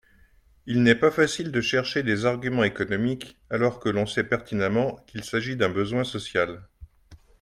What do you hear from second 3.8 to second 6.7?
l'on sait pertinemment qu'il s'agit d'un besoin social.